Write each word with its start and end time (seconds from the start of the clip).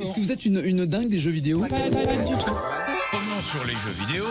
Est-ce 0.00 0.12
que 0.12 0.18
vous 0.20 0.32
êtes 0.32 0.44
une, 0.44 0.60
une 0.64 0.86
dingue 0.86 1.08
des 1.08 1.20
jeux 1.20 1.30
vidéo? 1.30 1.60
Pas, 1.60 1.68
pas- 1.68 1.76
pas 1.76 2.16
du 2.16 2.32
tout. 2.36 2.50
Revenons 3.12 3.42
sur 3.48 3.64
les 3.64 3.74
jeux 3.74 4.06
vidéo? 4.06 4.24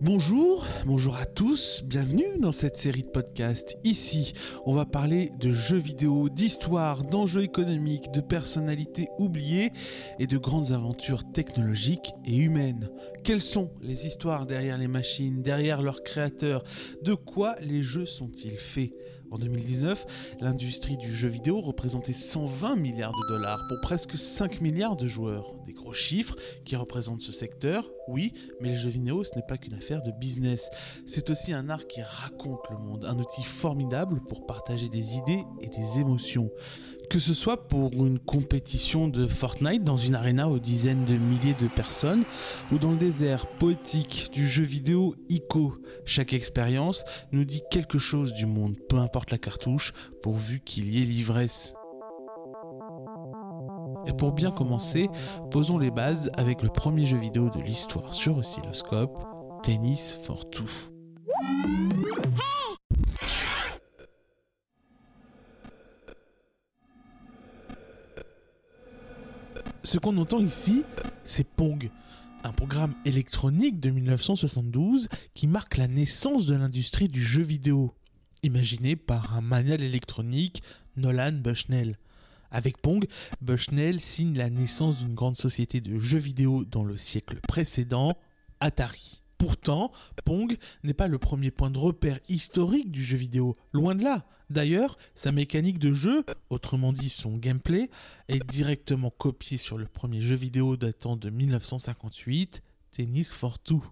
Bonjour, 0.00 0.64
bonjour 0.86 1.16
à 1.16 1.26
tous, 1.26 1.82
bienvenue 1.84 2.38
dans 2.38 2.52
cette 2.52 2.78
série 2.78 3.02
de 3.02 3.08
podcasts. 3.08 3.76
Ici, 3.82 4.32
on 4.64 4.72
va 4.72 4.86
parler 4.86 5.32
de 5.40 5.50
jeux 5.50 5.76
vidéo, 5.78 6.28
d'histoire, 6.28 7.02
d'enjeux 7.02 7.42
économiques, 7.42 8.12
de 8.12 8.20
personnalités 8.20 9.08
oubliées 9.18 9.72
et 10.20 10.28
de 10.28 10.38
grandes 10.38 10.70
aventures 10.70 11.28
technologiques 11.32 12.12
et 12.24 12.36
humaines. 12.36 12.90
Quelles 13.24 13.40
sont 13.40 13.72
les 13.82 14.06
histoires 14.06 14.46
derrière 14.46 14.78
les 14.78 14.86
machines, 14.86 15.42
derrière 15.42 15.82
leurs 15.82 16.04
créateurs? 16.04 16.62
De 17.02 17.14
quoi 17.14 17.56
les 17.60 17.82
jeux 17.82 18.06
sont-ils 18.06 18.56
faits? 18.56 18.92
En 19.30 19.38
2019, 19.38 20.06
l'industrie 20.40 20.96
du 20.96 21.14
jeu 21.14 21.28
vidéo 21.28 21.60
représentait 21.60 22.12
120 22.12 22.76
milliards 22.76 23.12
de 23.12 23.28
dollars 23.28 23.60
pour 23.68 23.78
presque 23.82 24.16
5 24.16 24.60
milliards 24.60 24.96
de 24.96 25.06
joueurs. 25.06 25.54
Des 25.66 25.74
gros 25.74 25.92
chiffres 25.92 26.34
qui 26.64 26.76
représentent 26.76 27.22
ce 27.22 27.32
secteur, 27.32 27.90
oui, 28.08 28.32
mais 28.60 28.70
le 28.70 28.76
jeu 28.76 28.88
vidéo, 28.88 29.24
ce 29.24 29.34
n'est 29.36 29.46
pas 29.46 29.58
qu'une 29.58 29.74
affaire 29.74 30.02
de 30.02 30.12
business. 30.12 30.70
C'est 31.06 31.28
aussi 31.28 31.52
un 31.52 31.68
art 31.68 31.86
qui 31.86 32.00
raconte 32.00 32.70
le 32.70 32.78
monde, 32.78 33.04
un 33.04 33.18
outil 33.18 33.42
formidable 33.42 34.22
pour 34.28 34.46
partager 34.46 34.88
des 34.88 35.16
idées 35.16 35.44
et 35.60 35.68
des 35.68 36.00
émotions. 36.00 36.50
Que 37.10 37.18
ce 37.18 37.32
soit 37.32 37.68
pour 37.68 37.92
une 37.94 38.18
compétition 38.18 39.08
de 39.08 39.26
Fortnite 39.26 39.82
dans 39.82 39.96
une 39.96 40.14
arena 40.14 40.48
aux 40.48 40.58
dizaines 40.58 41.04
de 41.06 41.14
milliers 41.14 41.54
de 41.58 41.66
personnes, 41.66 42.24
ou 42.70 42.78
dans 42.78 42.90
le 42.90 42.98
désert 42.98 43.46
poétique 43.46 44.28
du 44.32 44.46
jeu 44.46 44.62
vidéo 44.62 45.14
ICO, 45.30 45.78
chaque 46.04 46.34
expérience 46.34 47.04
nous 47.32 47.44
dit 47.44 47.62
quelque 47.70 47.98
chose 47.98 48.34
du 48.34 48.44
monde, 48.44 48.76
peu 48.88 48.98
importe 48.98 49.30
la 49.30 49.38
cartouche, 49.38 49.94
pourvu 50.22 50.60
qu'il 50.60 50.92
y 50.92 51.00
ait 51.00 51.06
l'ivresse. 51.06 51.74
Et 54.06 54.12
pour 54.12 54.32
bien 54.32 54.50
commencer, 54.50 55.08
posons 55.50 55.78
les 55.78 55.90
bases 55.90 56.30
avec 56.36 56.62
le 56.62 56.68
premier 56.68 57.06
jeu 57.06 57.16
vidéo 57.16 57.48
de 57.50 57.60
l'histoire 57.60 58.12
sur 58.12 58.36
oscilloscope, 58.36 59.18
Tennis 59.62 60.18
for 60.22 60.48
Two. 60.50 60.66
Ce 69.84 69.98
qu'on 69.98 70.16
entend 70.16 70.40
ici, 70.40 70.84
c'est 71.24 71.46
Pong, 71.46 71.90
un 72.42 72.52
programme 72.52 72.94
électronique 73.04 73.80
de 73.80 73.90
1972 73.90 75.08
qui 75.34 75.46
marque 75.46 75.76
la 75.76 75.86
naissance 75.86 76.46
de 76.46 76.54
l'industrie 76.54 77.08
du 77.08 77.22
jeu 77.22 77.42
vidéo, 77.42 77.94
imaginé 78.42 78.96
par 78.96 79.36
un 79.36 79.40
manial 79.40 79.80
électronique, 79.80 80.62
Nolan 80.96 81.32
Bushnell. 81.32 81.96
Avec 82.50 82.78
Pong, 82.78 83.06
Bushnell 83.40 84.00
signe 84.00 84.36
la 84.36 84.50
naissance 84.50 84.98
d'une 84.98 85.14
grande 85.14 85.36
société 85.36 85.80
de 85.80 85.98
jeux 85.98 86.18
vidéo 86.18 86.64
dans 86.64 86.84
le 86.84 86.96
siècle 86.96 87.40
précédent, 87.46 88.18
Atari. 88.60 89.22
Pourtant, 89.38 89.92
Pong 90.24 90.56
n'est 90.82 90.94
pas 90.94 91.06
le 91.06 91.18
premier 91.18 91.52
point 91.52 91.70
de 91.70 91.78
repère 91.78 92.18
historique 92.28 92.90
du 92.90 93.04
jeu 93.04 93.16
vidéo, 93.16 93.56
loin 93.72 93.94
de 93.94 94.02
là. 94.02 94.26
D'ailleurs, 94.50 94.98
sa 95.14 95.30
mécanique 95.30 95.78
de 95.78 95.92
jeu, 95.92 96.24
autrement 96.50 96.92
dit 96.92 97.08
son 97.08 97.36
gameplay, 97.36 97.88
est 98.28 98.44
directement 98.44 99.10
copiée 99.10 99.58
sur 99.58 99.78
le 99.78 99.86
premier 99.86 100.20
jeu 100.20 100.34
vidéo 100.34 100.76
datant 100.76 101.16
de 101.16 101.30
1958, 101.30 102.62
Tennis 102.90 103.34
for 103.34 103.58
Two. 103.60 103.82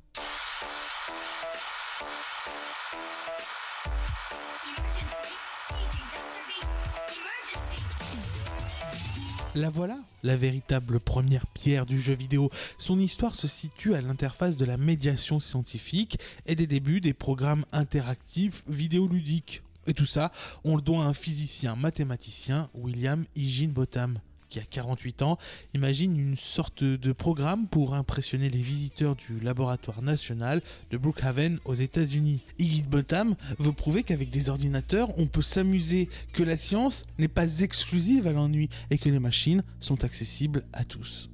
La 9.56 9.70
voilà, 9.70 9.98
la 10.22 10.36
véritable 10.36 11.00
première 11.00 11.46
pierre 11.46 11.86
du 11.86 11.98
jeu 11.98 12.12
vidéo. 12.12 12.50
Son 12.76 13.00
histoire 13.00 13.34
se 13.34 13.48
situe 13.48 13.94
à 13.94 14.02
l'interface 14.02 14.58
de 14.58 14.66
la 14.66 14.76
médiation 14.76 15.40
scientifique 15.40 16.18
et 16.44 16.54
des 16.54 16.66
débuts 16.66 17.00
des 17.00 17.14
programmes 17.14 17.64
interactifs 17.72 18.64
vidéoludiques. 18.68 19.62
Et 19.86 19.94
tout 19.94 20.04
ça, 20.04 20.30
on 20.64 20.76
le 20.76 20.82
doit 20.82 21.02
à 21.02 21.06
un 21.06 21.14
physicien 21.14 21.74
mathématicien, 21.74 22.68
William 22.74 23.24
Higginbotham, 23.34 24.18
qui 24.48 24.58
a 24.58 24.62
48 24.62 25.22
ans, 25.22 25.38
imagine 25.74 26.18
une 26.18 26.36
sorte 26.36 26.84
de 26.84 27.12
programme 27.12 27.66
pour 27.66 27.94
impressionner 27.94 28.48
les 28.48 28.60
visiteurs 28.60 29.16
du 29.16 29.40
laboratoire 29.40 30.02
national 30.02 30.62
de 30.90 30.96
Brookhaven 30.96 31.58
aux 31.64 31.74
États-Unis. 31.74 32.40
Higginbotham 32.58 33.36
veut 33.58 33.72
prouver 33.72 34.02
qu'avec 34.02 34.30
des 34.30 34.50
ordinateurs, 34.50 35.16
on 35.18 35.26
peut 35.26 35.42
s'amuser, 35.42 36.08
que 36.32 36.42
la 36.42 36.56
science 36.56 37.04
n'est 37.18 37.28
pas 37.28 37.60
exclusive 37.60 38.26
à 38.26 38.32
l'ennui 38.32 38.68
et 38.90 38.98
que 38.98 39.08
les 39.08 39.18
machines 39.18 39.62
sont 39.80 40.04
accessibles 40.04 40.64
à 40.72 40.84
tous. 40.84 41.30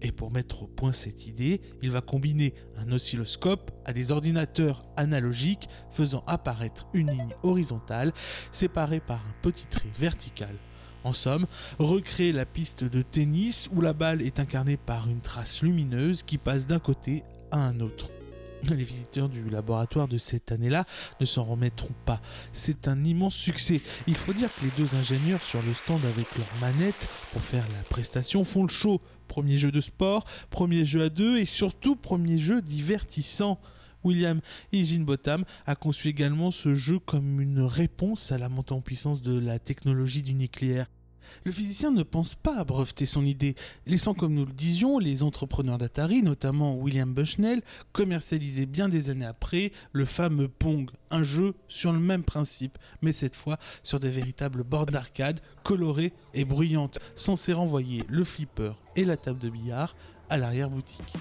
Et 0.00 0.12
pour 0.12 0.30
mettre 0.30 0.62
au 0.62 0.66
point 0.66 0.92
cette 0.92 1.26
idée, 1.26 1.60
il 1.82 1.90
va 1.90 2.00
combiner 2.00 2.54
un 2.76 2.92
oscilloscope 2.92 3.72
à 3.84 3.92
des 3.92 4.12
ordinateurs 4.12 4.84
analogiques 4.96 5.68
faisant 5.90 6.22
apparaître 6.26 6.86
une 6.92 7.10
ligne 7.10 7.34
horizontale 7.42 8.12
séparée 8.52 9.00
par 9.00 9.18
un 9.18 9.34
petit 9.42 9.66
trait 9.66 9.90
vertical. 9.98 10.54
En 11.04 11.12
somme, 11.12 11.46
recréer 11.78 12.32
la 12.32 12.44
piste 12.44 12.84
de 12.84 13.02
tennis 13.02 13.68
où 13.72 13.80
la 13.80 13.92
balle 13.92 14.22
est 14.22 14.40
incarnée 14.40 14.76
par 14.76 15.08
une 15.08 15.20
trace 15.20 15.62
lumineuse 15.62 16.22
qui 16.22 16.38
passe 16.38 16.66
d'un 16.66 16.80
côté 16.80 17.22
à 17.50 17.58
un 17.58 17.80
autre. 17.80 18.08
Les 18.64 18.82
visiteurs 18.82 19.28
du 19.28 19.48
laboratoire 19.48 20.08
de 20.08 20.18
cette 20.18 20.50
année-là 20.50 20.84
ne 21.20 21.26
s'en 21.26 21.44
remettront 21.44 21.94
pas. 22.04 22.20
C'est 22.52 22.88
un 22.88 23.04
immense 23.04 23.34
succès. 23.34 23.80
Il 24.06 24.16
faut 24.16 24.32
dire 24.32 24.50
que 24.54 24.64
les 24.64 24.72
deux 24.76 24.96
ingénieurs 24.96 25.42
sur 25.42 25.62
le 25.62 25.72
stand 25.74 26.04
avec 26.04 26.26
leurs 26.36 26.54
manettes 26.60 27.08
pour 27.32 27.42
faire 27.42 27.64
la 27.76 27.82
prestation 27.88 28.42
font 28.44 28.62
le 28.62 28.68
show. 28.68 29.00
Premier 29.28 29.58
jeu 29.58 29.70
de 29.70 29.80
sport, 29.80 30.24
premier 30.50 30.84
jeu 30.84 31.04
à 31.04 31.08
deux 31.08 31.38
et 31.38 31.44
surtout 31.44 31.94
premier 31.94 32.38
jeu 32.38 32.60
divertissant. 32.60 33.60
William 34.08 34.40
Higginbotham 34.72 35.44
a 35.66 35.74
conçu 35.74 36.08
également 36.08 36.50
ce 36.50 36.74
jeu 36.74 36.98
comme 36.98 37.42
une 37.42 37.60
réponse 37.60 38.32
à 38.32 38.38
la 38.38 38.48
montée 38.48 38.72
en 38.72 38.80
puissance 38.80 39.20
de 39.20 39.38
la 39.38 39.58
technologie 39.58 40.22
du 40.22 40.32
nucléaire. 40.32 40.86
Le 41.44 41.52
physicien 41.52 41.90
ne 41.90 42.02
pense 42.02 42.34
pas 42.34 42.56
à 42.56 42.64
breveter 42.64 43.04
son 43.04 43.26
idée, 43.26 43.54
laissant 43.86 44.14
comme 44.14 44.32
nous 44.32 44.46
le 44.46 44.52
disions 44.52 44.98
les 44.98 45.22
entrepreneurs 45.22 45.76
d'Atari, 45.76 46.22
notamment 46.22 46.74
William 46.74 47.12
Bushnell, 47.12 47.60
commercialiser 47.92 48.64
bien 48.64 48.88
des 48.88 49.10
années 49.10 49.26
après 49.26 49.72
le 49.92 50.06
fameux 50.06 50.48
Pong, 50.48 50.90
un 51.10 51.22
jeu 51.22 51.54
sur 51.68 51.92
le 51.92 51.98
même 51.98 52.24
principe, 52.24 52.78
mais 53.02 53.12
cette 53.12 53.36
fois 53.36 53.58
sur 53.82 54.00
des 54.00 54.08
véritables 54.08 54.64
bornes 54.64 54.86
d'arcade 54.86 55.40
colorées 55.64 56.14
et 56.32 56.46
bruyantes, 56.46 56.98
censées 57.14 57.52
renvoyer 57.52 58.04
le 58.08 58.24
flipper 58.24 58.72
et 58.96 59.04
la 59.04 59.18
table 59.18 59.38
de 59.38 59.50
billard 59.50 59.94
à 60.30 60.38
l'arrière-boutique. 60.38 61.12